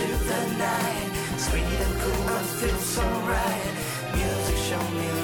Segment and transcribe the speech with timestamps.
[0.00, 1.10] into the night.
[1.36, 3.74] Sweet and cool, I feel so right.
[4.14, 5.19] Music show me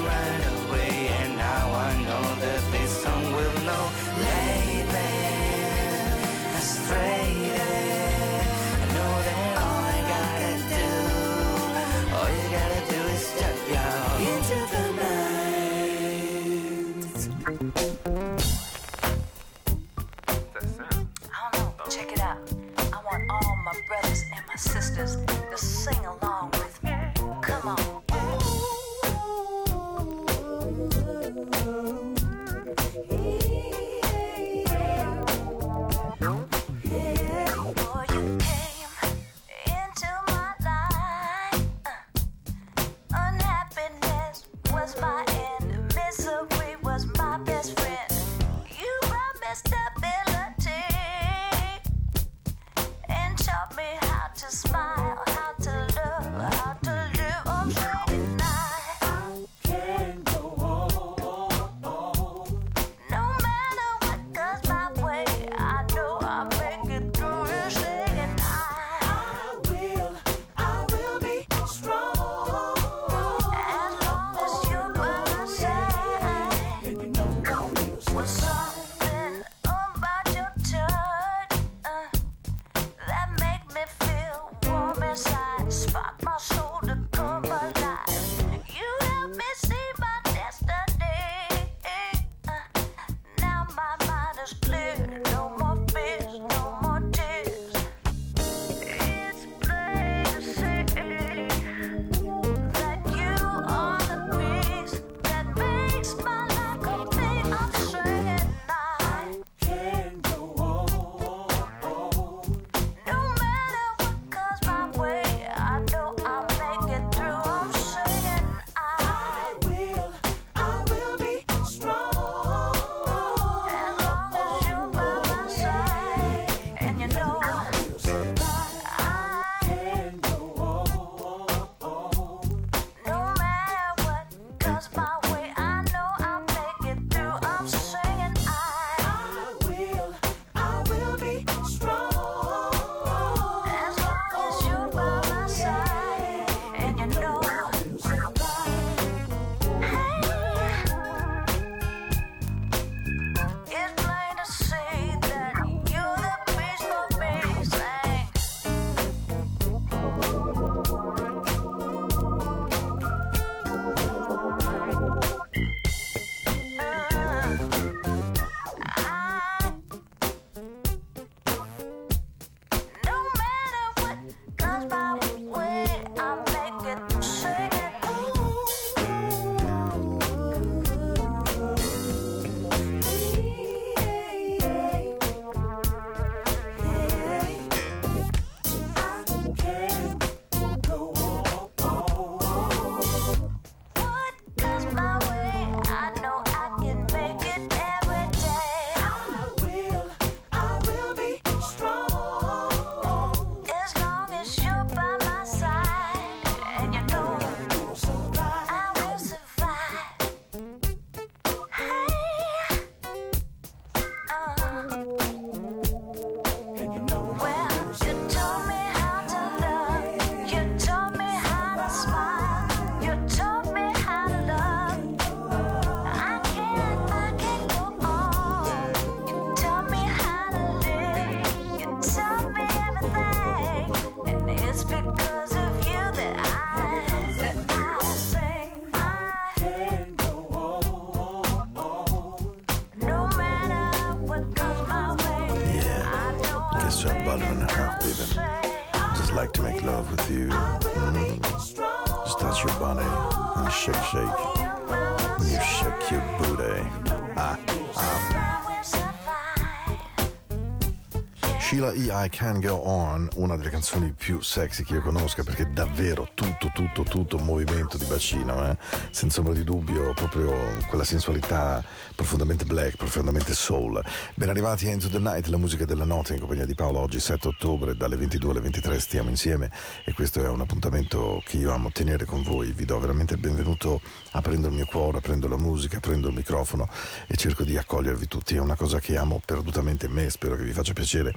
[262.29, 267.03] Can Go On, una delle canzoni più sexy che io conosca perché davvero tutto, tutto,
[267.05, 268.77] tutto un movimento di bacino, eh?
[269.11, 270.53] senza ombra di dubbio, proprio
[270.89, 271.83] quella sensualità
[272.15, 274.05] profondamente black, profondamente soul.
[274.35, 277.19] Ben arrivati a Into the Night, la musica della notte in compagnia di Paolo, oggi
[277.19, 279.71] 7 ottobre dalle 22 alle 23 stiamo insieme
[280.05, 283.41] e questo è un appuntamento che io amo tenere con voi, vi do veramente il
[283.41, 284.03] benvenuto
[284.33, 286.89] aprendo il mio cuore, aprendo la musica, aprendo il microfono
[287.27, 290.73] e cerco di accogliervi tutti, è una cosa che amo perdutamente me, spero che vi
[290.73, 291.35] faccia piacere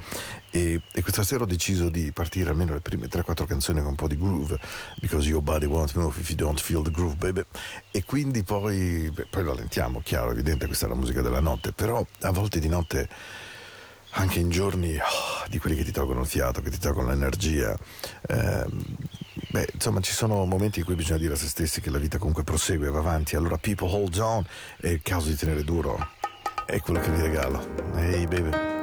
[0.51, 3.96] E, e, questa sera ho deciso di partire almeno le prime 3-4 canzoni con un
[3.96, 4.60] po' di groove,
[5.00, 7.44] because your body won't move if you don't feel the groove, baby.
[7.92, 9.56] E quindi poi, beh, poi lo
[10.04, 13.07] chiaro, evidente, questa è la musica della notte, però a volte di notte
[14.12, 17.78] anche in giorni oh, di quelli che ti tolgono il fiato, che ti tolgono l'energia.
[18.28, 18.66] Eh,
[19.52, 22.18] beh, insomma, ci sono momenti in cui bisogna dire a se stessi che la vita
[22.18, 23.36] comunque prosegue, va avanti.
[23.36, 24.45] Allora, people hold on,
[24.80, 26.18] è il caso di tenere duro.
[26.66, 27.68] È quello che vi regalo.
[27.95, 28.79] Hey, baby.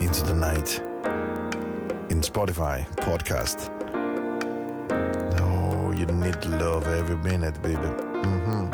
[0.00, 0.80] Into the night.
[2.10, 3.70] In Spotify, podcast.
[5.40, 7.76] Oh, you need love every minute, baby.
[7.76, 8.70] Mm-hmm.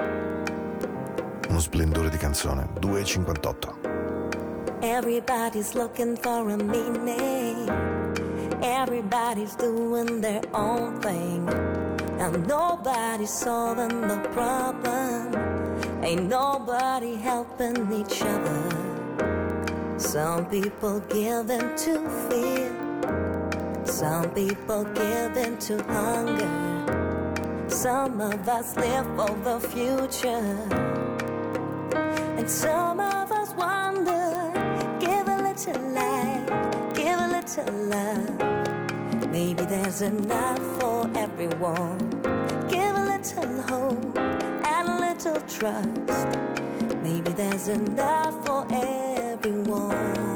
[1.49, 2.69] Uno splendore di canzone.
[2.81, 4.83] 2,58.
[4.83, 7.69] Everybody's looking for a meaning.
[8.63, 11.49] Everybody's doing their own thing.
[12.19, 15.35] And nobody's solving the problem.
[16.03, 18.82] Ain't nobody helping each other.
[20.03, 22.71] Some people give in to fear.
[23.85, 27.69] Some people give in to hunger.
[27.69, 30.59] Some of us live for the future.
[32.37, 34.53] And some of us wonder
[34.99, 36.47] give a little light,
[36.95, 39.31] give a little love.
[39.31, 41.99] Maybe there's enough for everyone.
[42.69, 46.37] Give a little hope and a little trust.
[47.03, 49.12] Maybe there's enough for everyone.
[49.43, 50.32] 给我。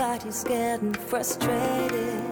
[0.00, 2.22] Everybody's getting frustrated.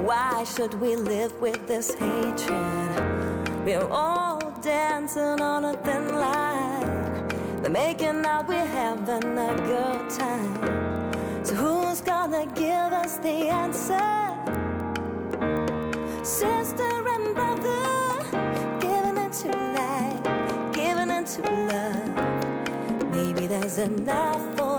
[0.00, 3.66] Why should we live with this hatred?
[3.66, 7.28] We're all dancing on a thin line.
[7.60, 11.44] They're making out we're having a good time.
[11.44, 14.32] So who's gonna give us the answer?
[16.24, 18.24] Sister and brother,
[18.80, 23.12] giving it to life, giving it to love.
[23.12, 24.71] Maybe there's enough for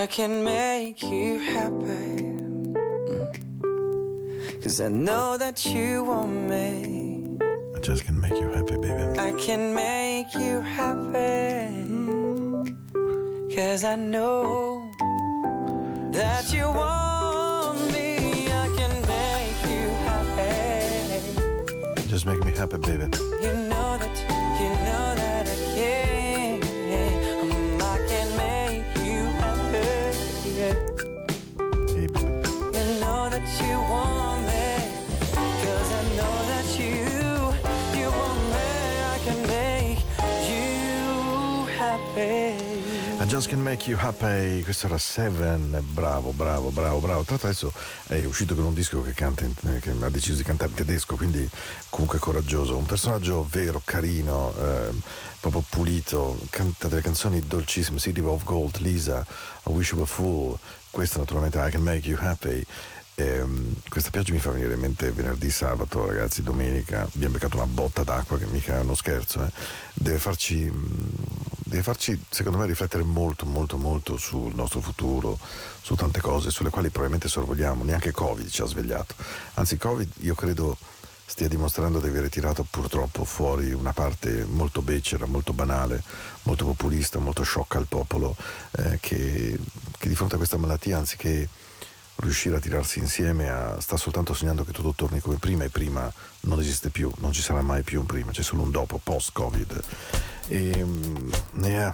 [0.00, 2.32] I can make you happy.
[4.62, 7.36] Cause I know that you want me.
[7.76, 9.18] I just can make you happy, baby.
[9.18, 11.68] I can make you happy.
[13.54, 14.90] Cause I know
[16.12, 18.48] that you want me.
[18.48, 22.08] I can make you happy.
[22.08, 23.04] Just make me happy, baby.
[23.42, 23.52] You
[43.40, 44.62] Just can make you happy.
[44.62, 45.82] Questo era Seven.
[45.94, 47.22] Bravo, bravo, bravo, bravo.
[47.24, 47.72] Tra l'altro adesso
[48.06, 50.76] è uscito con un disco che, canta in- eh, che ha deciso di cantare in
[50.76, 51.48] tedesco, quindi
[51.88, 52.76] comunque coraggioso.
[52.76, 55.00] Un personaggio vero, carino, ehm,
[55.40, 56.38] proprio pulito.
[56.50, 57.98] Canta delle canzoni dolcissime.
[57.98, 59.24] City of Gold, Lisa,
[59.66, 60.58] I Wish You Were Fool.
[60.90, 62.62] Questa naturalmente I Can Make You Happy.
[63.14, 67.08] Ehm, questa pioggia mi fa venire in mente venerdì, sabato, ragazzi, domenica.
[67.14, 69.42] Abbiamo beccato una botta d'acqua che mica è uno scherzo.
[69.42, 69.50] eh.
[69.94, 71.08] Deve farci, mh,
[71.70, 75.38] deve farci, secondo me, riflettere molto, molto, molto sul nostro futuro,
[75.80, 77.84] su tante cose sulle quali probabilmente sorvoliamo.
[77.84, 79.14] Neanche Covid ci ha svegliato.
[79.54, 80.76] Anzi, Covid, io credo
[81.24, 86.02] stia dimostrando di aver tirato purtroppo fuori una parte molto becera, molto banale,
[86.42, 88.34] molto populista, molto sciocca al popolo,
[88.72, 89.56] eh, che,
[89.96, 91.48] che di fronte a questa malattia, anziché
[92.16, 96.12] riuscire a tirarsi insieme a- sta soltanto sognando che tutto torni come prima e prima
[96.42, 99.82] non esiste più, non ci sarà mai più un prima, c'è solo un dopo, post-Covid.
[100.50, 101.32] Mm,
[101.64, 101.92] yeah,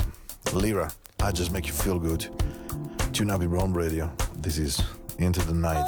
[0.55, 0.91] Lira,
[1.23, 2.27] I just make you feel good.
[3.13, 4.11] Tune up your own radio.
[4.41, 4.83] This is
[5.19, 5.87] Into the Night.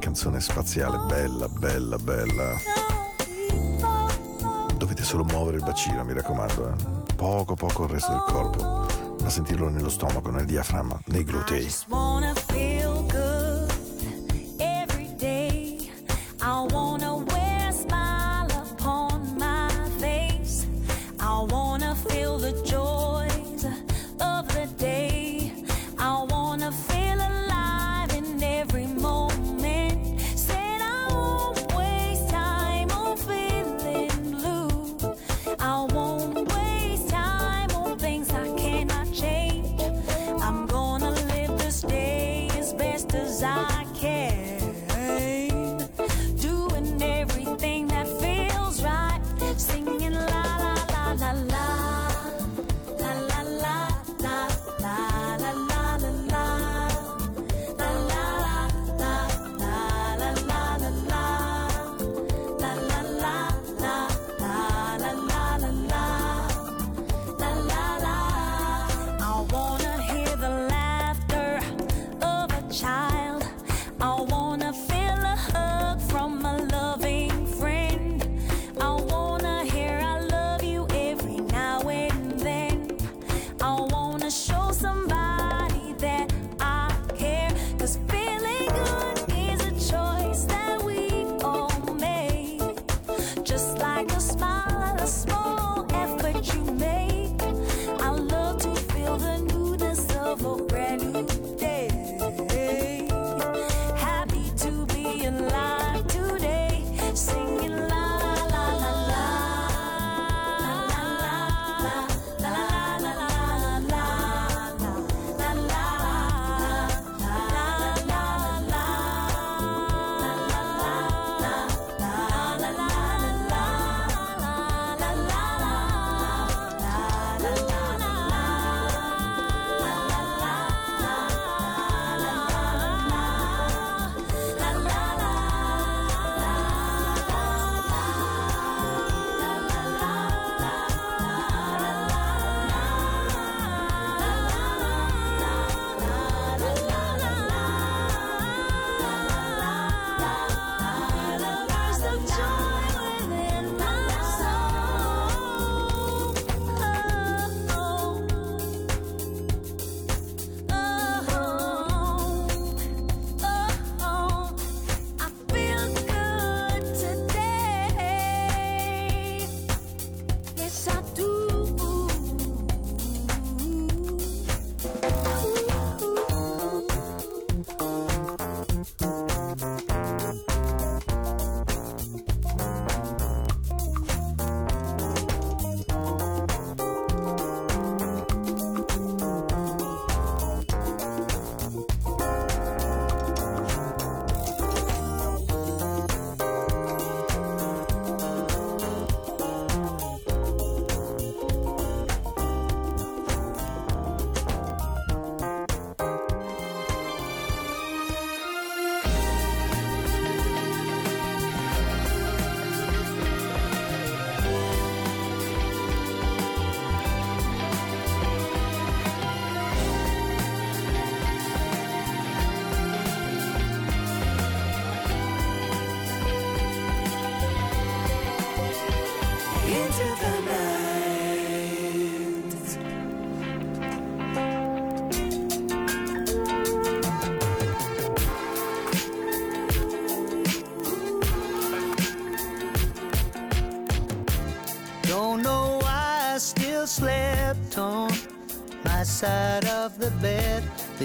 [0.00, 2.56] Canzone spaziale, bella, bella, bella.
[4.76, 6.68] Dovete solo muovere il bacino, mi raccomando.
[6.72, 7.14] eh.
[7.16, 8.86] Poco, poco il resto del corpo,
[9.22, 11.68] ma sentirlo nello stomaco, nel diaframma, nei glutei.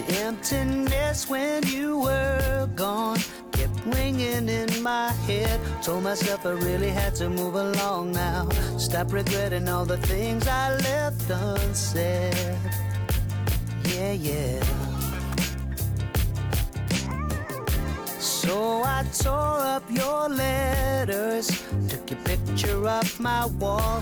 [0.07, 3.19] The emptiness when you were gone
[3.51, 5.59] kept ringing in my head.
[5.83, 8.49] Told myself I really had to move along now.
[8.79, 12.57] Stop regretting all the things I left unsaid.
[13.85, 14.63] Yeah, yeah.
[18.17, 21.47] So I tore up your letters,
[21.87, 24.01] took your picture off my wall.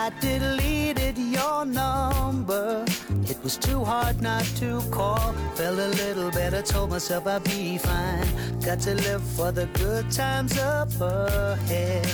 [0.00, 2.84] I deleted your number.
[3.26, 5.32] It was too hard not to call.
[5.56, 8.28] Felt a little better, told myself I'd be fine.
[8.60, 12.06] Got to live for the good times up ahead.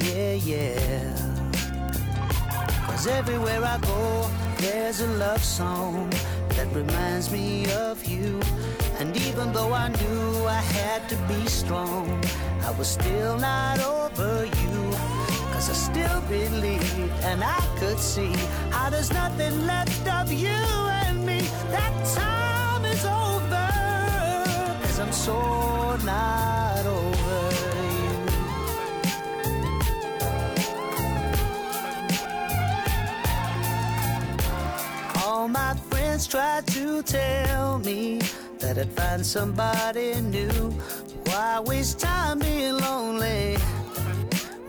[0.00, 1.14] Yeah, yeah.
[2.86, 4.28] Cause everywhere I go,
[4.58, 6.10] there's a love song
[6.56, 8.40] that reminds me of you.
[8.98, 12.08] And even though I knew I had to be strong,
[12.62, 14.81] I was still not over you.
[15.68, 18.32] I still believed and I could see
[18.70, 21.38] how there's nothing left of you and me.
[21.70, 23.70] That time is over.
[24.82, 27.52] Cause I'm so not over
[28.02, 28.18] you.
[35.24, 38.20] All my friends tried to tell me
[38.58, 40.72] that I'd find somebody new.
[41.26, 43.56] Why waste time being lonely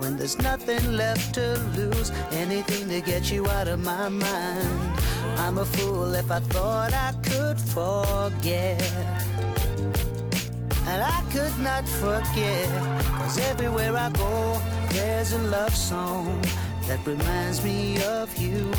[0.04, 2.12] when there's nothing left to lose?
[2.32, 5.00] Anything to get you out of my mind.
[5.38, 8.82] I'm a fool if I thought I could forget.
[10.90, 12.68] And I could not forget,
[13.18, 16.42] cause everywhere I go, there's a love song
[16.88, 18.70] that reminds me of you.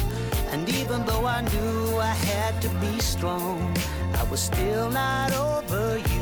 [0.52, 3.74] And even though I knew I had to be strong,
[4.20, 6.13] I was still not over you.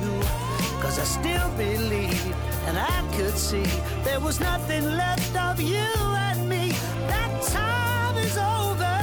[0.82, 2.34] Cause I still believe
[2.66, 3.62] and I could see
[4.02, 5.92] there was nothing left of you
[6.28, 6.72] and me.
[7.06, 8.98] That time is over.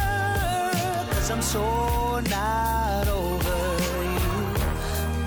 [1.13, 3.60] Cause I'm so not over
[4.18, 4.30] you.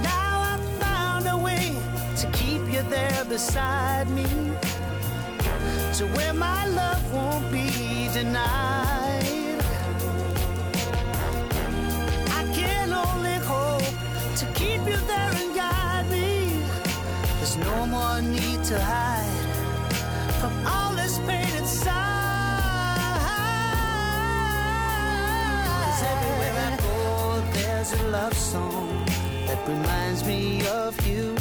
[0.03, 1.75] Now I found a way
[2.21, 4.27] to keep you there beside me.
[5.97, 9.59] To where my love won't be denied.
[12.39, 13.89] I can only hope
[14.37, 15.52] to keep you there
[17.83, 19.47] no more need to hide
[20.41, 21.91] from all this pain inside.
[25.83, 29.05] 'Cause everywhere I go, there's a love song
[29.47, 31.35] that reminds me of you.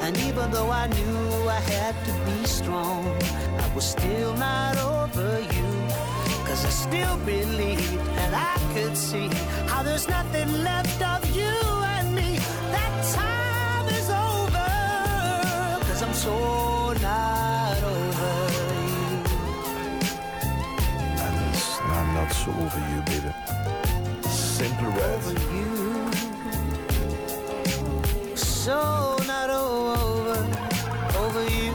[0.00, 1.18] And even though I knew
[1.58, 3.02] I had to be strong,
[3.64, 5.70] I was still not over you.
[6.46, 9.28] Cause I still believed and I could see
[9.70, 11.73] how there's nothing left of you
[16.14, 18.34] So not over
[18.88, 19.10] you.
[21.24, 21.36] And
[21.92, 23.32] I'm not so over you, baby.
[24.28, 25.18] Simple Red.
[25.18, 26.12] Over you.
[28.36, 30.38] So not over,
[31.18, 31.74] over you.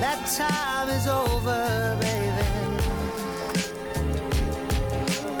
[0.00, 2.46] That time is over, baby.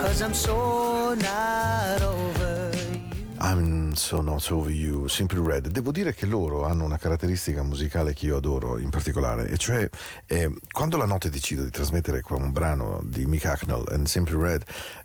[0.00, 2.13] Cause I'm so not over
[3.96, 5.68] so not over you, Simple Red.
[5.68, 9.88] Devo dire che loro hanno una caratteristica musicale che io adoro in particolare, e cioè
[10.26, 14.42] eh, quando la notte decido di trasmettere qua un brano di Mick Hacknell e Simple
[14.42, 14.64] Red,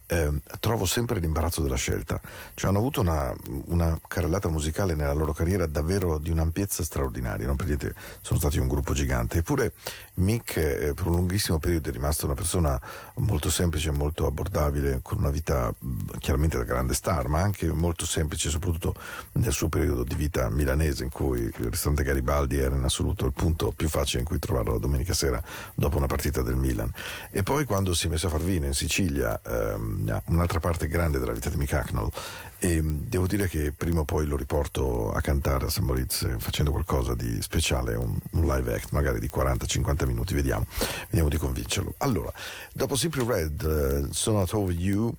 [0.10, 2.19] eh, trovo sempre l'imbarazzo della scelta.
[2.56, 3.34] Cioè hanno avuto una,
[3.67, 8.58] una carrellata musicale nella loro carriera davvero di un'ampiezza straordinaria, non per niente sono stati
[8.58, 9.74] un gruppo gigante, eppure
[10.15, 12.80] Mick eh, per un lunghissimo periodo è rimasto una persona
[13.17, 15.74] molto semplice, molto abbordabile, con una vita
[16.17, 18.95] chiaramente da grande star, ma anche molto semplice, soprattutto
[19.34, 23.34] nel suo periodo di vita milanese in cui il ristorante Garibaldi era in assoluto il
[23.34, 25.41] punto più facile in cui trovarlo la domenica sera
[25.76, 26.91] dopo una partita del Milan.
[27.30, 31.19] E poi quando si è messo a far vino in Sicilia, ehm, un'altra parte grande
[31.19, 32.09] della vita di Mick Hacknell,
[32.59, 35.79] e devo dire che prima o poi lo riporto a cantare a St.
[35.79, 40.65] Moritz eh, facendo qualcosa di speciale, un, un live act magari di 40-50 minuti, vediamo,
[41.05, 41.93] vediamo di convincerlo.
[41.99, 42.31] Allora,
[42.73, 45.13] dopo Simple Red, uh, So Not Over You,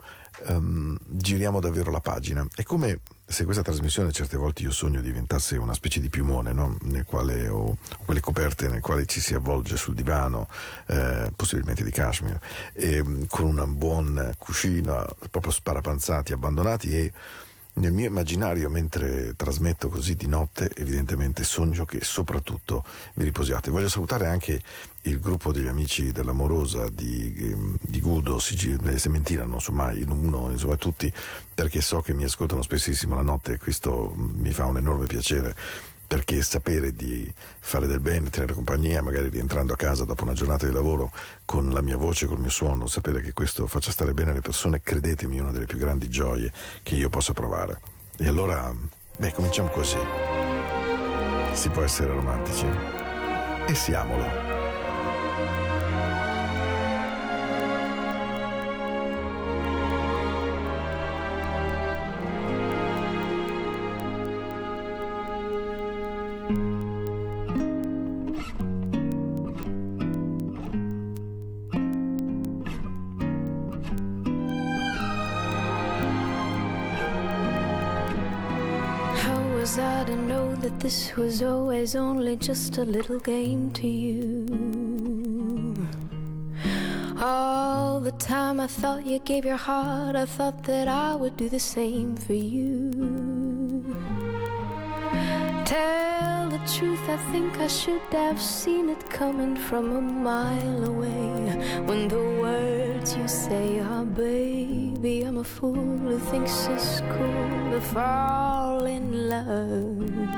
[0.47, 2.47] ehm, giriamo davvero la pagina.
[2.55, 6.77] È come se questa trasmissione certe volte io sogno diventasse una specie di piumone, no?
[6.83, 10.49] nel quale ho quelle coperte nel quale ci si avvolge sul divano,
[10.87, 12.41] eh, possibilmente di cashmere,
[12.85, 17.13] mm, con un buon cuscino, proprio sparapanzati, abbandonati e
[17.75, 23.71] nel mio immaginario, mentre trasmetto così di notte, evidentemente sogno che soprattutto vi riposiate.
[23.71, 24.61] Voglio salutare anche
[25.03, 30.51] il gruppo degli amici dell'Amorosa di, ehm, di Gudo, Sicilia, Sementina, non so mai, uno,
[30.51, 31.11] insomma tutti,
[31.55, 35.55] perché so che mi ascoltano spessissimo la notte e questo mi fa un enorme piacere
[36.11, 40.67] perché sapere di fare del bene, tenere compagnia, magari rientrando a casa dopo una giornata
[40.67, 41.13] di lavoro
[41.45, 44.81] con la mia voce, col mio suono, sapere che questo faccia stare bene le persone,
[44.83, 47.79] credetemi, è una delle più grandi gioie che io possa provare.
[48.17, 48.75] E allora,
[49.19, 49.99] beh, cominciamo così.
[51.53, 52.67] Si può essere romantici?
[53.69, 54.50] E siamolo.
[80.81, 84.47] This was always only just a little game to you.
[87.21, 91.51] All the time I thought you gave your heart, I thought that I would do
[91.51, 92.91] the same for you.
[95.67, 101.61] Tell the truth, I think I should have seen it coming from a mile away.
[101.85, 107.81] When the words you say are, baby, I'm a fool who thinks it's cool to
[107.83, 110.30] fall in love.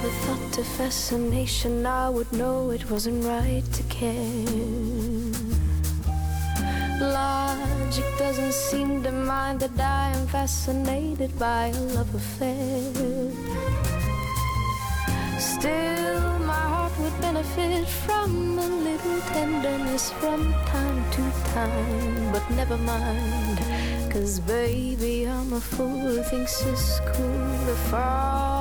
[0.00, 4.44] A thought to fascination, I would know it wasn't right to care.
[7.00, 12.92] Logic doesn't seem to mind that I am fascinated by a love affair.
[15.40, 21.22] Still, my heart would benefit from a little tenderness from time to
[21.54, 23.58] time, but never mind.
[24.12, 28.57] Cause baby, I'm a fool who thinks it's cool to fall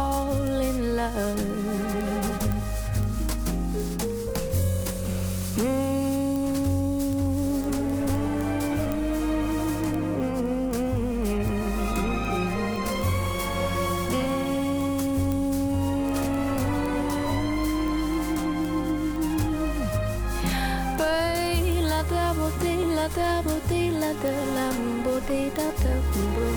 [23.15, 26.48] ta bồ tê la tơ làm bồ tê ta tơ bồ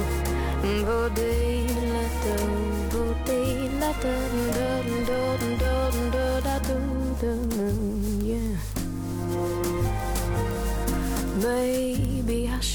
[0.87, 1.33] bồ tê
[1.93, 2.37] la tơ
[2.93, 3.45] bồ tê
[3.81, 4.40] la tơ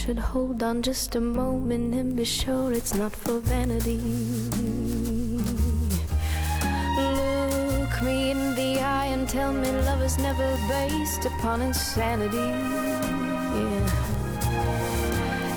[0.05, 3.97] should hold on just a moment and be sure it's not for vanity.
[7.79, 12.37] Look me in the eye and tell me love is never based upon insanity.
[13.57, 13.89] Yeah.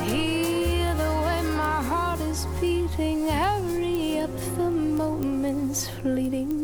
[0.04, 6.58] Hear the way my heart is beating, hurry up, the moment's fleeting.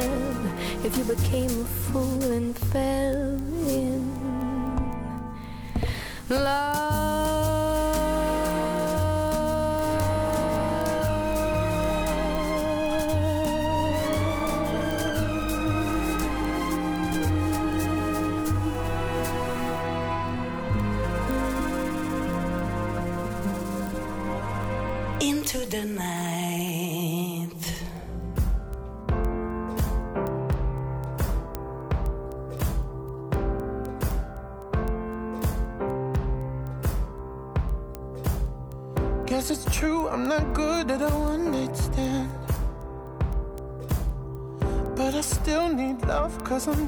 [0.00, 2.07] If you became a fool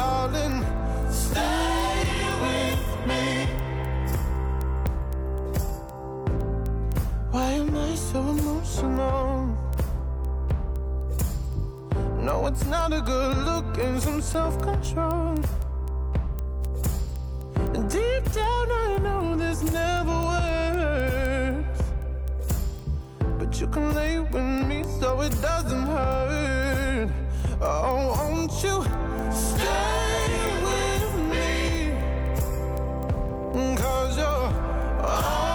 [0.00, 0.64] Darling,
[1.10, 2.04] stay
[2.44, 3.24] with me.
[7.32, 9.28] Why am I so emotional?
[12.28, 15.34] No, it's not a good look and some self control.
[17.96, 21.82] Deep down, I know this never works.
[23.38, 27.10] But you can lay with me so it doesn't hurt.
[27.60, 28.99] Oh, won't you?
[29.32, 31.92] Stay with me,
[33.76, 34.52] cause you're
[35.04, 35.49] all.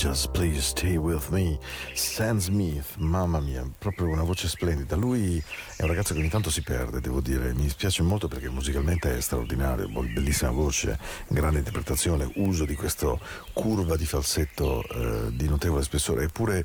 [0.00, 1.58] Just please stay with me.
[1.92, 4.96] Sam Smith, mamma mia, proprio una voce splendida.
[4.96, 5.36] Lui
[5.76, 7.52] è un ragazzo che ogni tanto si perde, devo dire.
[7.52, 13.14] Mi spiace molto perché musicalmente è straordinario, bellissima voce, grande interpretazione, uso di questa
[13.52, 16.64] curva di falsetto eh, di notevole spessore, eppure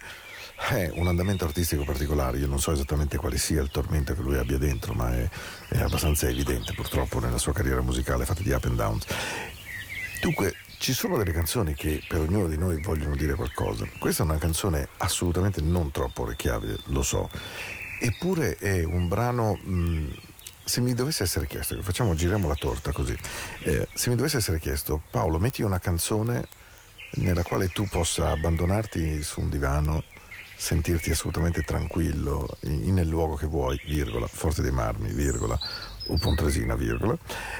[0.69, 2.37] è un andamento artistico particolare.
[2.37, 5.29] Io non so esattamente quale sia il tormento che lui abbia dentro, ma è,
[5.71, 9.05] è abbastanza evidente purtroppo nella sua carriera musicale fatta di up and downs.
[10.21, 13.87] Dunque, ci sono delle canzoni che per ognuno di noi vogliono dire qualcosa.
[13.97, 17.27] Questa è una canzone assolutamente non troppo orecchiabile, lo so.
[17.99, 19.55] Eppure è un brano.
[19.55, 20.15] mh,
[20.63, 23.17] se mi dovesse essere chiesto, facciamo, giriamo la torta così.
[23.63, 26.47] Eh, se mi dovesse essere chiesto, Paolo, metti una canzone
[27.13, 30.03] nella quale tu possa abbandonarti su un divano,
[30.55, 35.59] sentirti assolutamente tranquillo in- nel luogo che vuoi, virgola, Forte dei Marmi, virgola,
[36.07, 37.17] o Pontresina, virgola,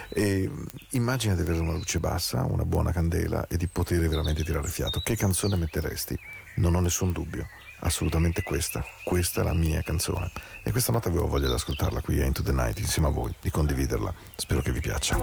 [0.10, 0.50] e
[0.92, 5.00] immagina di avere una luce bassa, una buona candela e di poter veramente tirare fiato.
[5.00, 6.18] Che canzone metteresti?
[6.56, 7.48] Non ho nessun dubbio,
[7.80, 8.84] assolutamente questa.
[9.04, 10.32] Questa è la mia canzone.
[10.64, 13.34] E questa notte avevo voglia di ascoltarla qui a Into the Night insieme a voi,
[13.42, 14.14] di condividerla.
[14.36, 15.18] Spero che vi piaccia.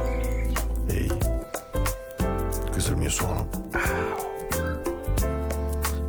[0.86, 1.08] Ehi,
[2.70, 3.48] questo è il mio suono.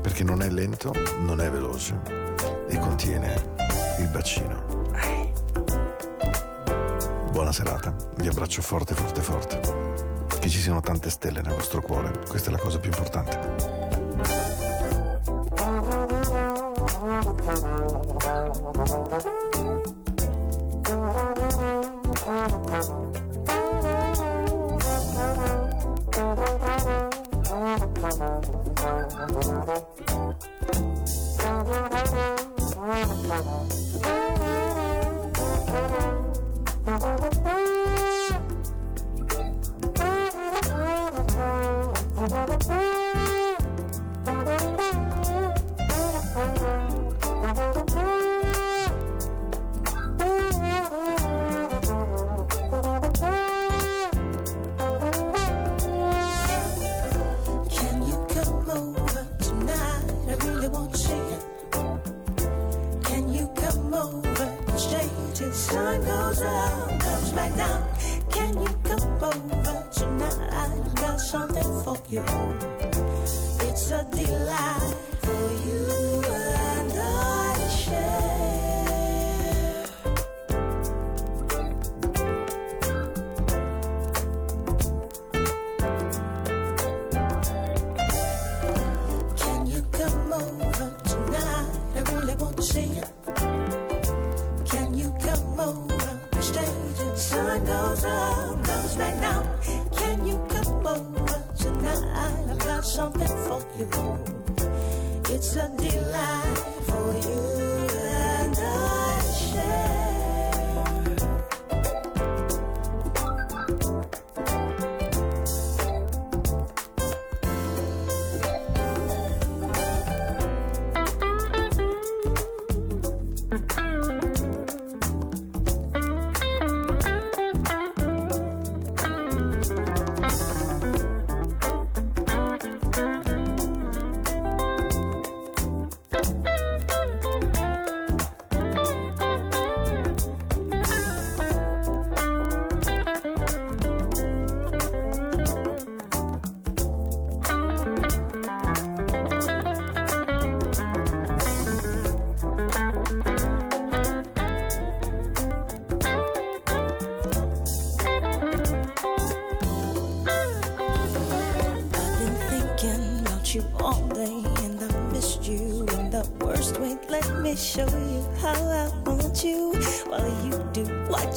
[0.02, 1.99] Perché non è lento, non è veloce
[2.67, 3.56] e contiene
[3.99, 5.33] il bacino.
[7.34, 9.60] Buona serata, vi abbraccio forte, forte, forte.
[10.39, 13.82] Che ci siano tante stelle nel vostro cuore, questa è la cosa più importante.
[19.10, 19.33] Can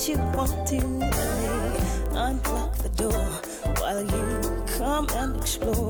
[0.09, 0.77] you want to.
[2.13, 3.25] Unlock the door
[3.81, 5.86] while you come and explore.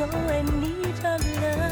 [0.00, 1.69] so in need of love.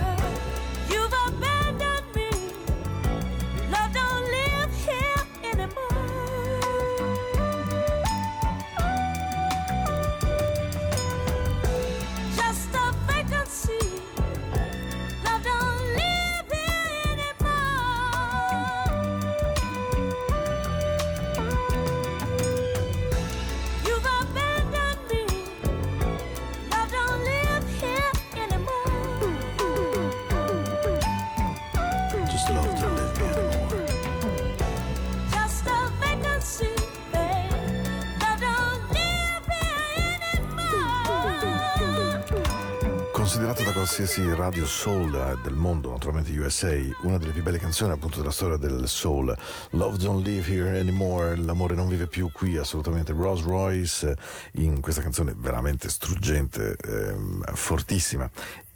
[43.99, 46.73] Qualsiasi radio soul eh, del mondo, naturalmente USA,
[47.03, 49.37] una delle più belle canzoni appunto della storia del soul,
[49.71, 53.13] Love Don't Live Here Anymore, l'amore non vive più qui, assolutamente.
[53.13, 58.31] Rolls Royce, eh, in questa canzone veramente struggente, ehm, fortissima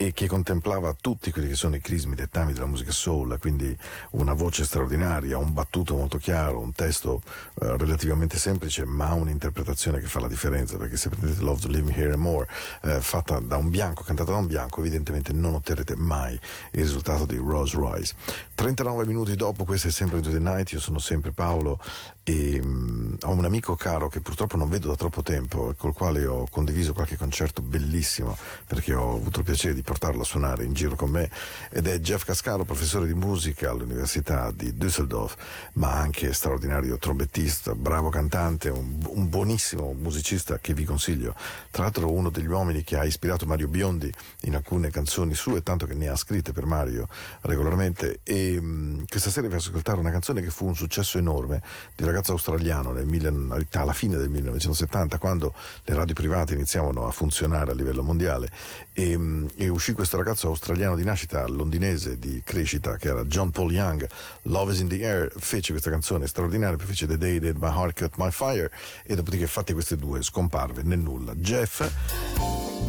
[0.07, 3.77] e che contemplava tutti quelli che sono i crismi dettami della musica soul, quindi
[4.11, 7.23] una voce straordinaria, un battuto molto chiaro, un testo
[7.61, 11.93] eh, relativamente semplice, ma un'interpretazione che fa la differenza, perché se prendete Love to Live
[11.95, 12.49] Here and More,
[12.83, 17.25] eh, fatta da un bianco, cantata da un bianco, evidentemente non otterrete mai il risultato
[17.25, 18.15] di Rose Royce.
[18.55, 21.79] 39 minuti dopo, questo è sempre Into the Night, io sono sempre Paolo
[22.25, 26.25] e um, ho un amico caro che purtroppo non vedo da troppo tempo, col quale
[26.27, 28.37] ho condiviso qualche concerto bellissimo,
[28.67, 31.31] perché ho avuto il piacere di portarlo a suonare in giro con me,
[31.71, 35.35] ed è Jeff Cascaro, professore di musica all'Università di Düsseldorf,
[35.75, 41.35] ma anche straordinario trombettista, bravo cantante, un, un buonissimo musicista che vi consiglio.
[41.71, 44.11] Tra l'altro uno degli uomini che ha ispirato Mario Biondi
[44.43, 47.07] in alcune canzoni sue, tanto che ne ha scritte per Mario
[47.43, 51.61] regolarmente, e um, questa sera vi ascoltare una canzone che fu un successo enorme
[51.95, 55.53] di ragazzo australiano nel, alla fine del 1970, quando
[55.85, 58.49] le radio private iniziavano a funzionare a livello mondiale,
[58.95, 59.19] e,
[59.57, 64.07] e, uscì questo ragazzo australiano di nascita londinese di crescita, che era John Paul Young.
[64.43, 67.77] Love is in the air, fece questa canzone straordinaria, poi fece The Day That My
[67.77, 68.71] Heart Cut My Fire,
[69.05, 71.35] e dopodiché fatti queste due scomparve nel nulla.
[71.35, 71.85] Jeff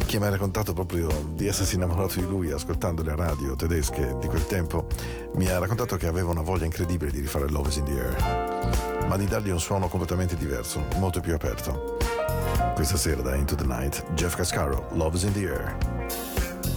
[0.06, 4.28] che mi ha raccontato proprio di essersi innamorato di lui ascoltando le radio tedesche di
[4.28, 4.86] quel tempo,
[5.34, 9.06] mi ha raccontato che aveva una voglia incredibile di rifare Love is in the Air,
[9.08, 11.96] ma di dargli un suono completamente diverso, molto più aperto.
[12.76, 15.93] Questa sera da Into the Night, Jeff Cascaro, Love is in the Air.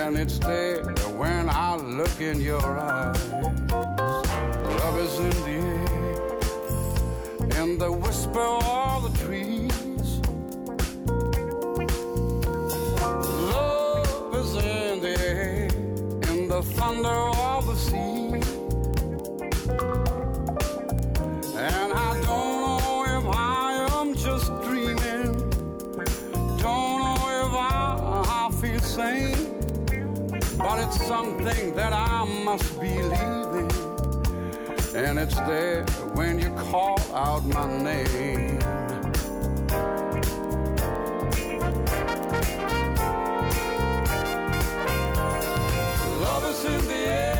[0.00, 0.82] and it's there
[1.20, 3.30] when I look in your eyes.
[3.30, 10.20] Love is in the air, in the whisper of the trees
[13.52, 15.68] Love is in the air,
[16.30, 18.29] in the thunder of the sea.
[31.20, 33.68] Something that I must believe in.
[34.96, 38.58] And it's there when you call out my name.
[46.62, 47.39] something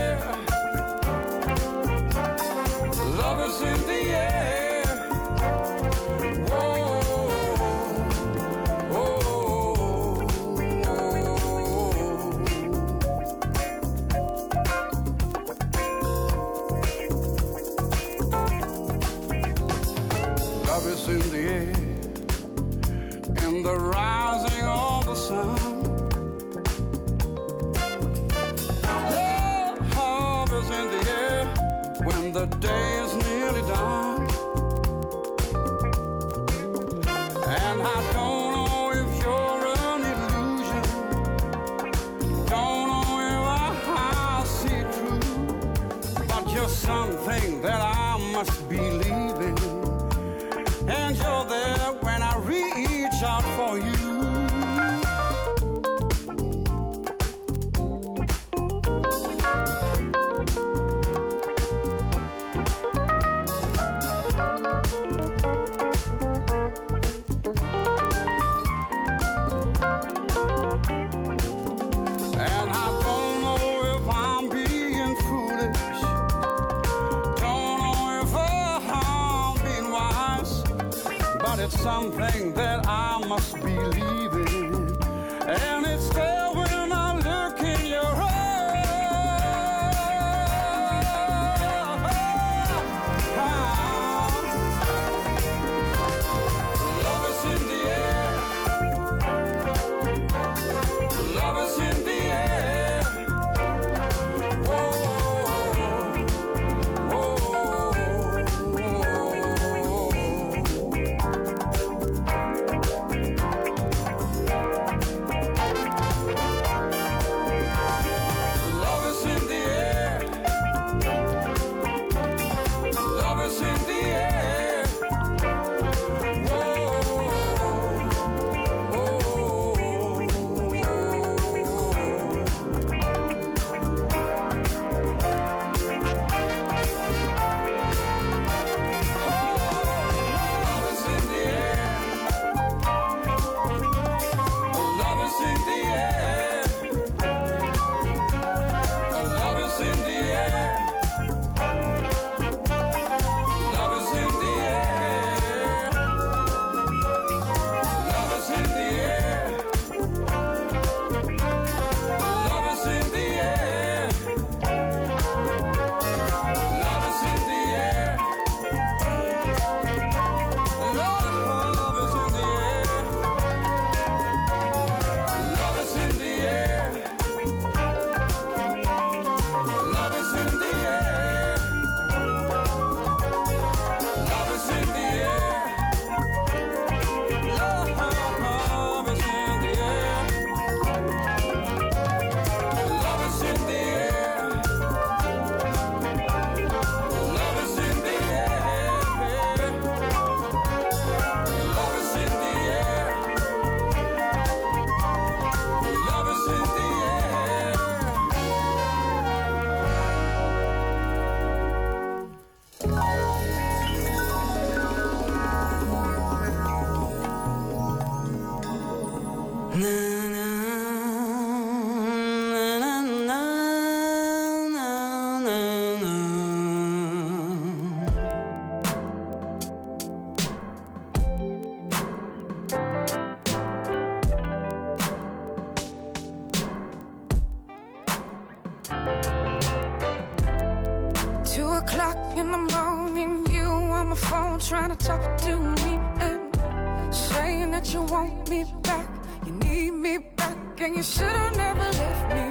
[241.81, 247.71] o'clock in the morning, you on my phone trying to talk to me and saying
[247.71, 249.09] that you want me back.
[249.47, 252.47] You need me back, and you should have never left me.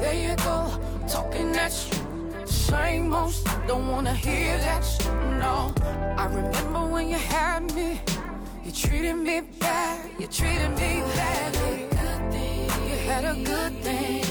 [0.00, 0.56] There you go,
[1.06, 2.48] talking that shit.
[2.48, 3.34] Same old,
[3.66, 5.12] don't wanna hear that shit.
[5.44, 5.74] No,
[6.22, 8.00] I remember when you had me.
[8.64, 11.76] You treated me bad, you treated me badly.
[12.88, 14.21] You had a good thing,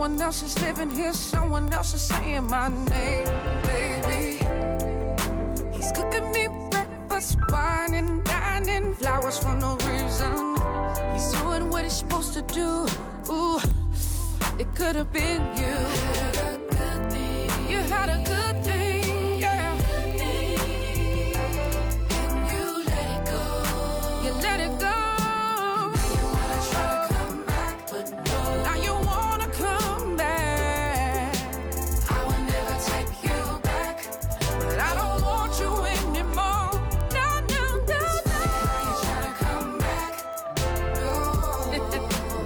[0.00, 3.26] someone else is living here, someone else is saying my name,
[3.64, 4.38] baby.
[5.76, 10.56] He's cooking me breakfast, wine and dining, flowers for no reason.
[11.12, 12.86] He's doing what he's supposed to do.
[13.30, 13.60] Ooh,
[14.58, 15.76] it could have been you.
[16.32, 16.39] You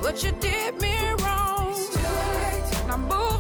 [0.05, 1.73] but you did me wrong.
[1.73, 3.34] It's too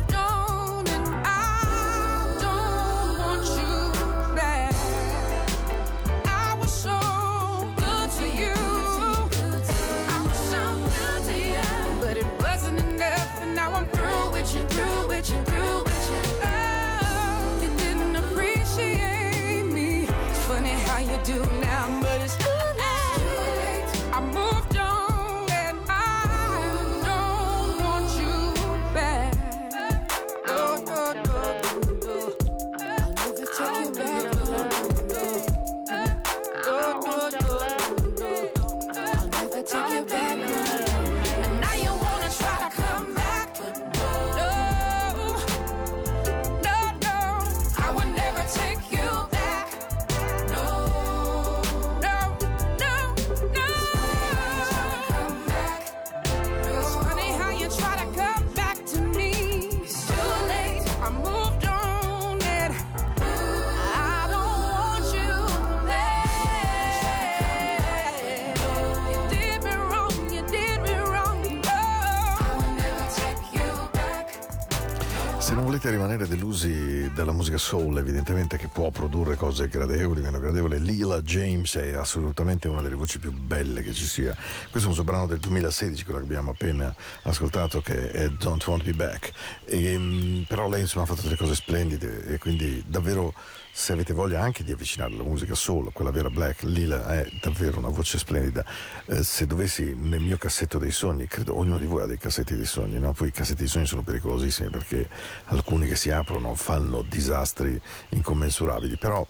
[77.75, 82.95] soul, evidentemente che può produrre cose gradevoli, meno gradevoli, Lila James è assolutamente una delle
[82.95, 84.33] voci più belle che ci sia.
[84.71, 88.65] Questo è un suo brano del 2016, quello che abbiamo appena ascoltato, che è Don't
[88.65, 89.33] Want Me Back.
[89.65, 93.35] E, mm, però lei insomma ha fatto delle cose splendide e quindi davvero
[93.77, 97.79] se avete voglia anche di avvicinare la musica soul, quella vera black, Lila è davvero
[97.81, 98.65] una voce splendida.
[99.07, 102.55] Eh, se dovessi nel mio cassetto dei sogni, credo ognuno di voi ha dei cassetti
[102.55, 103.13] dei sogni, no?
[103.13, 105.09] Poi i cassetti dei sogni sono pericolosissimi perché
[105.47, 107.64] alcuni che si aprono fanno disastri
[108.11, 109.27] incommensurabili, però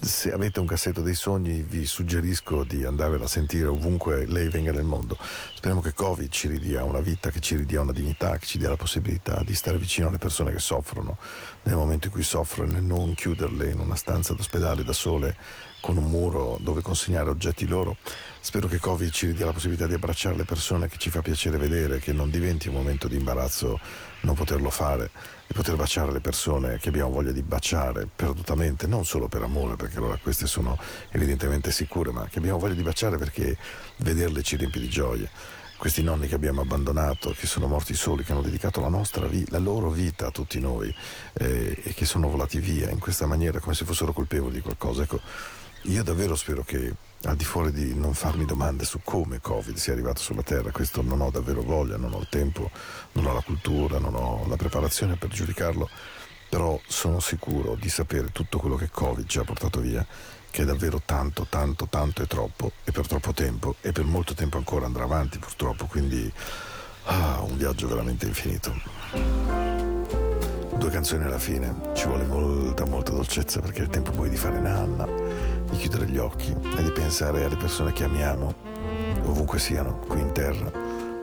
[0.00, 4.72] se avete un cassetto dei sogni vi suggerisco di andarvela a sentire ovunque lei venga
[4.72, 5.16] nel mondo.
[5.54, 8.68] Speriamo che Covid ci ridia una vita, che ci ridia una dignità, che ci dia
[8.68, 11.16] la possibilità di stare vicino alle persone che soffrono
[11.62, 15.36] nel momento in cui soffrono e non chiuderle in una stanza d'ospedale da sole
[15.80, 17.96] con un muro dove consegnare oggetti loro.
[18.40, 21.58] Spero che Covid ci ridia la possibilità di abbracciare le persone che ci fa piacere
[21.58, 23.80] vedere, che non diventi un momento di imbarazzo
[24.22, 25.10] non poterlo fare
[25.46, 29.76] e poter baciare le persone che abbiamo voglia di baciare perdutamente, non solo per amore,
[29.76, 30.78] perché allora queste sono
[31.10, 33.56] evidentemente sicure, ma che abbiamo voglia di baciare perché
[33.98, 35.28] vederle ci riempie di gioia
[35.82, 39.58] questi nonni che abbiamo abbandonato, che sono morti soli, che hanno dedicato la, nostra la
[39.58, 40.94] loro vita a tutti noi
[41.32, 45.02] eh, e che sono volati via in questa maniera come se fossero colpevoli di qualcosa.
[45.02, 45.20] Ecco,
[45.86, 46.94] io davvero spero che
[47.24, 51.02] al di fuori di non farmi domande su come Covid sia arrivato sulla Terra, questo
[51.02, 52.70] non ho davvero voglia, non ho il tempo,
[53.12, 55.88] non ho la cultura, non ho la preparazione per giudicarlo,
[56.48, 60.06] però sono sicuro di sapere tutto quello che Covid ci ha portato via
[60.52, 64.34] che è davvero tanto, tanto, tanto e troppo, e per troppo tempo, e per molto
[64.34, 66.30] tempo ancora andrà avanti purtroppo, quindi
[67.04, 68.70] ah, un viaggio veramente infinito.
[70.76, 74.36] Due canzoni alla fine, ci vuole molta, molta dolcezza perché è il tempo poi di
[74.36, 75.06] fare nanna,
[75.72, 78.54] di chiudere gli occhi e di pensare alle persone che amiamo,
[79.24, 80.70] ovunque siano, qui in terra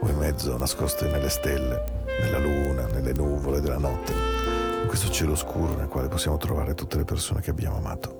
[0.01, 1.83] o in mezzo, nascoste nelle stelle,
[2.19, 6.97] nella luna, nelle nuvole della notte, in questo cielo scuro nel quale possiamo trovare tutte
[6.97, 8.17] le persone che abbiamo amato.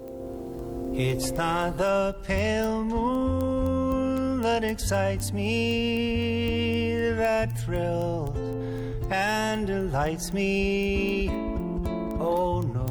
[0.93, 8.35] It's not the pale moon that excites me, that thrills
[9.09, 11.29] and delights me.
[12.19, 12.88] Oh no,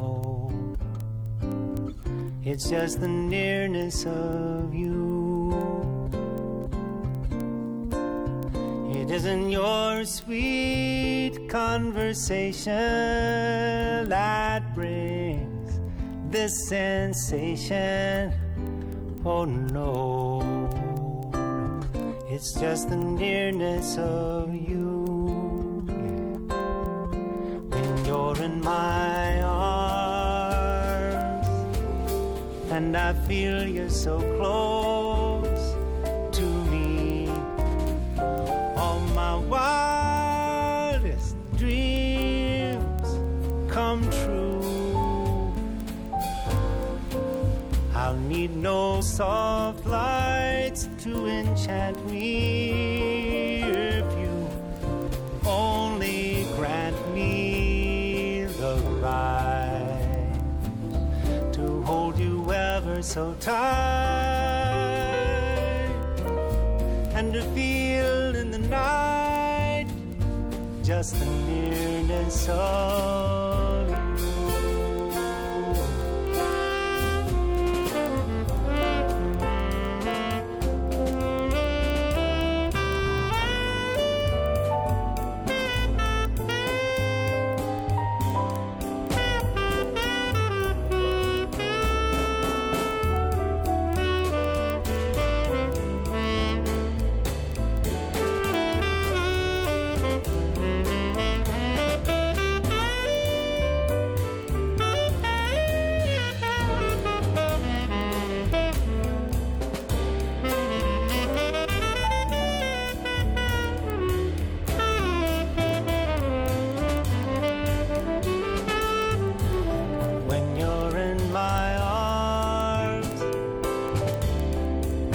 [2.43, 5.51] it's just the nearness of you.
[8.93, 12.69] It isn't your sweet conversation
[14.09, 15.79] that brings
[16.31, 18.33] this sensation.
[19.25, 20.41] Oh no,
[22.29, 25.05] it's just the nearness of you.
[27.69, 29.98] When you're in my arms,
[32.71, 35.75] and I feel you're so close
[36.37, 37.27] to me,
[38.77, 43.07] all my wildest dreams
[43.71, 45.53] come true.
[47.95, 52.08] I'll need no soft lights to enchant me
[63.01, 63.55] so tight
[67.13, 69.87] and to feel in the night
[70.83, 73.48] just the nearness of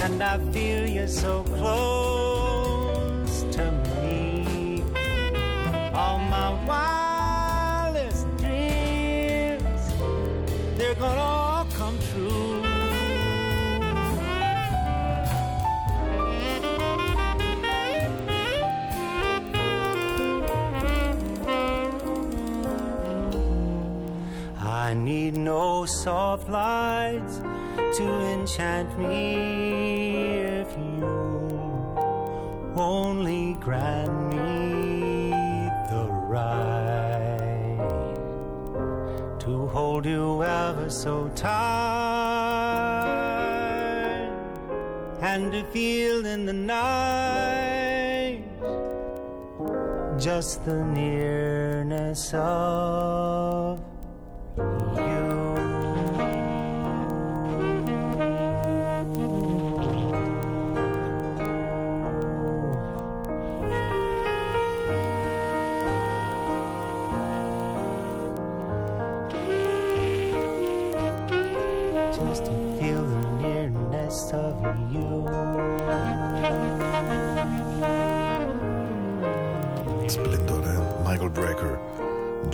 [0.05, 4.85] and I feel you so close to me.
[5.95, 9.83] All my wildest dreams,
[10.77, 12.63] they're gonna all come true.
[24.61, 27.41] I need no soft lights
[27.97, 29.37] to enchant me
[30.27, 31.07] if you
[32.75, 35.31] only grant me
[35.91, 37.79] the right
[39.39, 41.55] to hold you ever so tight
[45.21, 48.43] and to feel in the night
[50.19, 53.74] just the nearness of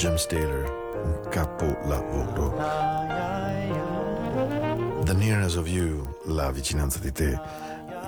[0.00, 0.64] James Taylor,
[1.04, 2.56] un capolavoro.
[5.04, 7.38] The nearness of you, la vicinanza di te.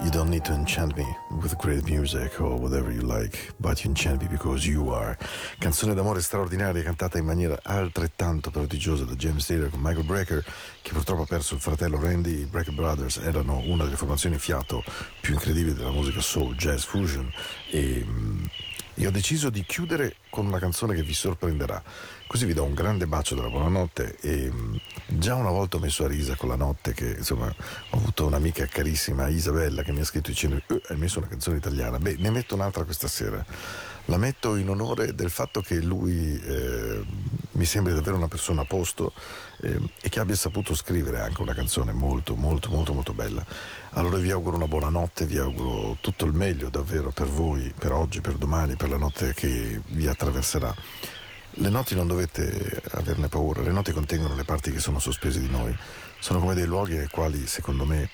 [0.01, 1.05] You don't need to enchant me
[1.43, 5.19] with great music or whatever you like, but you enchant me because you are.
[5.59, 10.43] Canzone d'amore straordinaria cantata in maniera altrettanto prodigiosa da James Taylor con Michael Brecker,
[10.81, 12.41] che purtroppo ha perso il fratello Randy.
[12.41, 14.83] I Brecker Brothers erano una delle formazioni fiato
[15.21, 17.31] più incredibili della musica soul, jazz, fusion
[17.71, 18.45] e mm,
[18.95, 21.83] e ho deciso di chiudere con una canzone che vi sorprenderà.
[22.27, 26.05] Così vi do un grande bacio della buonanotte e mh, già una volta ho messo
[26.05, 30.05] a risa con la notte che insomma ho avuto un'amica carissima Isabella che mi ha
[30.05, 31.99] scritto dicendo "Eh, hai messo una canzone italiana.
[31.99, 33.45] Beh, ne metto un'altra questa sera.
[34.07, 37.05] La metto in onore del fatto che lui eh,
[37.53, 39.13] mi sembri davvero una persona a posto
[39.61, 43.45] eh, e che abbia saputo scrivere anche una canzone molto, molto, molto, molto bella.
[43.91, 47.93] Allora vi auguro una buona notte, vi auguro tutto il meglio davvero per voi, per
[47.93, 50.75] oggi, per domani, per la notte che vi attraverserà.
[51.57, 55.51] Le notti non dovete averne paura, le notti contengono le parti che sono sospese di
[55.51, 55.77] noi,
[56.19, 58.09] sono come dei luoghi nei quali, secondo me,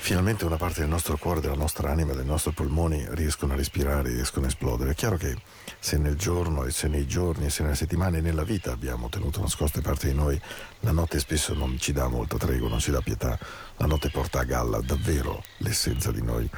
[0.00, 4.08] finalmente una parte del nostro cuore, della nostra anima, dei nostri polmoni riescono a respirare,
[4.08, 4.92] riescono a esplodere.
[4.92, 5.36] È chiaro che
[5.78, 9.10] se nel giorno e se nei giorni e se nelle settimane e nella vita abbiamo
[9.10, 10.40] tenuto nascoste parti di noi,
[10.80, 13.38] la notte spesso non ci dà molta tregua, non ci dà pietà,
[13.76, 16.50] la notte porta a galla davvero l'essenza di noi.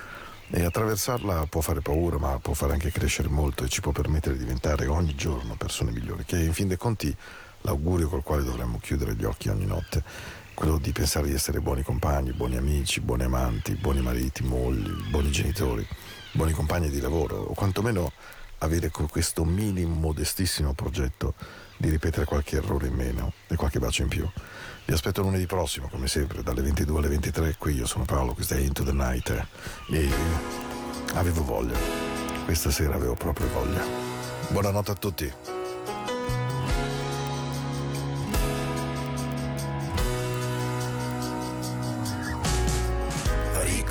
[0.49, 4.37] E attraversarla può fare paura, ma può fare anche crescere molto e ci può permettere
[4.37, 7.15] di diventare ogni giorno persone migliori, che è in fin dei conti
[7.63, 10.03] l'augurio col quale dovremmo chiudere gli occhi ogni notte,
[10.63, 15.33] quello di pensare di essere buoni compagni, buoni amici, buoni amanti, buoni mariti, mogli, buoni
[15.33, 15.85] genitori,
[16.31, 18.13] buoni compagni di lavoro, o quantomeno
[18.59, 21.35] avere questo minimo modestissimo progetto
[21.79, 24.25] di ripetere qualche errore in meno e qualche bacio in più.
[24.85, 27.57] Vi aspetto lunedì prossimo, come sempre, dalle 22 alle 23.
[27.59, 29.47] Qui io sono Paolo, questa è Into the Night
[29.91, 30.09] e
[31.15, 31.77] avevo voglia.
[32.45, 33.83] Questa sera avevo proprio voglia.
[34.51, 35.52] Buonanotte a tutti.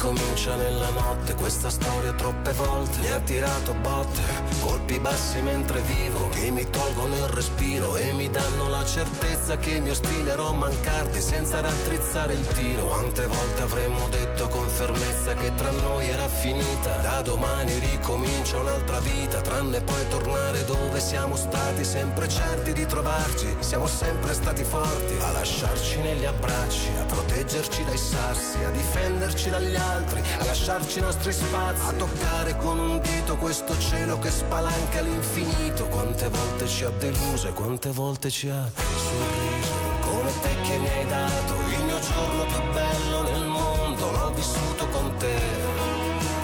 [0.02, 2.98] Ricomincia nella notte questa storia troppe volte.
[3.02, 4.24] Mi ha tirato botte,
[4.60, 9.80] colpi bassi mentre vivo Che mi tolgono il respiro e mi danno la certezza Che
[9.80, 12.88] mi ostinerò a mancarti senza raddrizzare il tiro.
[12.88, 16.96] Quante volte avremmo detto con fermezza che tra noi era finita?
[16.96, 23.56] Da domani ricomincia un'altra vita Tranne poi tornare dove siamo stati Sempre certi di trovarci.
[23.60, 29.76] Siamo sempre stati forti A lasciarci negli abbracci A proteggerci dai sassi A difenderci dagli
[29.76, 31.82] altri A lasciarci i nostri spazi.
[31.86, 37.50] A toccare con un dito questo cielo che spalanca all'infinito Quante volte ci ha deluso
[37.50, 39.74] e quante volte ci ha sorriso.
[40.00, 44.88] Come te che mi hai dato il mio giorno più bello nel mondo L'ho vissuto
[44.88, 45.40] con te.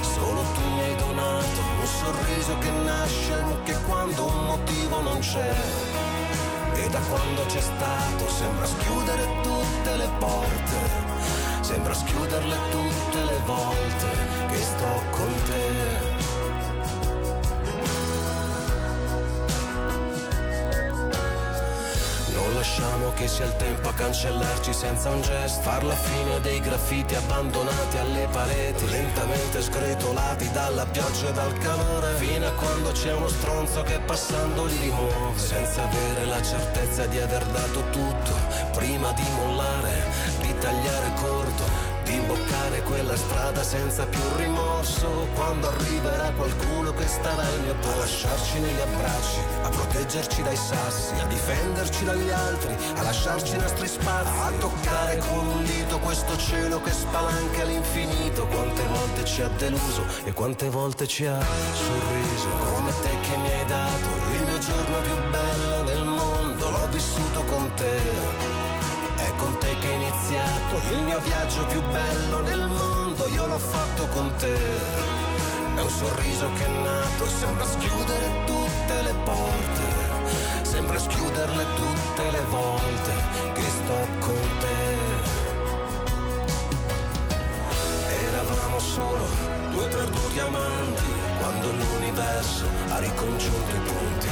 [0.02, 5.56] Solo tu mi hai donato un sorriso che nasce anche quando un motivo non c'è.
[6.74, 10.76] E da quando c'è stato sembra schiudere tutte le porte,
[11.68, 14.08] sembra schiuderle tutte le volte
[14.48, 16.16] che sto con te.
[22.32, 25.62] Non lasciamo che sia il tempo a cancellarci senza un gesto.
[25.62, 28.90] Far la fine dei graffiti abbandonati alle pareti.
[28.90, 32.14] Lentamente sgretolati dalla pioggia e dal calore.
[32.16, 35.38] Fino a quando c'è uno stronzo che passando li rimuove.
[35.38, 40.07] Senza avere la certezza di aver dato tutto Prima di mollare,
[40.60, 41.64] tagliare corto
[42.04, 45.28] di imboccare quella strada senza più rimorso.
[45.36, 51.14] Quando arriverà qualcuno che starà al mio a lasciarci negli abbracci a proteggerci dai sassi
[51.20, 56.38] a difenderci dagli altri a lasciarci i nostri spazi a toccare con un dito questo
[56.38, 62.50] cielo che spalanca all'infinito quante volte ci ha deluso e quante volte ci ha sorriso
[62.50, 66.70] come te che mi hai dato il mio giorno più bello del mondo.
[66.70, 67.27] L'ho vissuto
[70.68, 74.56] iniziato il mio viaggio più bello nel mondo, io l'ho fatto con te.
[75.76, 82.42] È un sorriso che è nato, sembra schiudere tutte le porte, sembra schiuderle tutte le
[82.50, 83.14] volte
[83.54, 84.96] che sto con te.
[88.28, 89.26] Eravamo solo
[89.72, 94.27] due perduti amanti, quando l'universo ha ricongiunto i punti.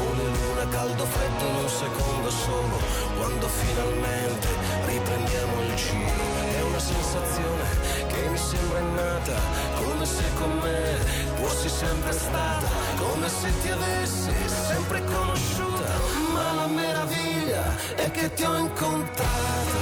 [0.00, 2.76] Sole, luna, caldo, freddo in un secondo solo,
[3.18, 4.48] quando finalmente
[4.86, 6.24] riprendiamo il giro.
[6.56, 7.64] È una sensazione
[8.08, 9.36] che mi sembra innata,
[9.74, 10.96] come se con me
[11.34, 15.90] fossi sempre stata, come se ti avessi sempre conosciuta.
[16.32, 17.64] Ma la meraviglia
[17.96, 19.80] è che ti ho incontrata.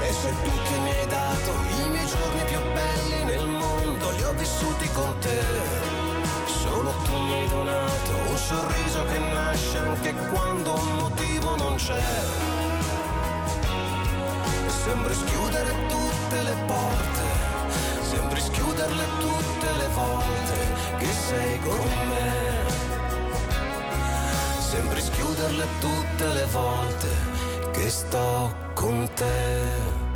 [0.00, 1.50] E sei tu che mi hai dato
[1.84, 5.99] i miei giorni più belli nel mondo, li ho vissuti con te.
[6.90, 12.02] Hai donato un sorriso che nasce anche quando un motivo non c'è.
[14.66, 17.22] Sembri schiudere tutte le porte,
[18.02, 20.56] sembri schiuderle tutte le volte
[20.98, 22.68] che sei con me.
[24.58, 27.08] Sembri schiuderle tutte le volte
[27.72, 30.09] che sto con te.